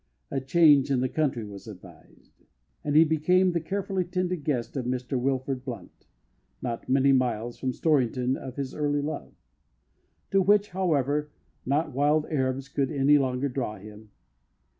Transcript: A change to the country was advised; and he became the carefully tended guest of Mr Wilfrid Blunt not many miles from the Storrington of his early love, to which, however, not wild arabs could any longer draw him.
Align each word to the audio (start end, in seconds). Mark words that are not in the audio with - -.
A 0.31 0.41
change 0.41 0.87
to 0.87 0.97
the 0.97 1.07
country 1.07 1.45
was 1.45 1.67
advised; 1.67 2.43
and 2.83 2.95
he 2.95 3.03
became 3.03 3.51
the 3.51 3.61
carefully 3.61 4.03
tended 4.03 4.43
guest 4.43 4.75
of 4.75 4.87
Mr 4.87 5.15
Wilfrid 5.15 5.63
Blunt 5.63 6.07
not 6.59 6.89
many 6.89 7.11
miles 7.11 7.59
from 7.59 7.69
the 7.69 7.77
Storrington 7.77 8.35
of 8.35 8.55
his 8.55 8.73
early 8.73 9.03
love, 9.03 9.31
to 10.31 10.41
which, 10.41 10.69
however, 10.69 11.29
not 11.67 11.93
wild 11.93 12.25
arabs 12.31 12.67
could 12.67 12.91
any 12.91 13.19
longer 13.19 13.47
draw 13.47 13.75
him. 13.77 14.09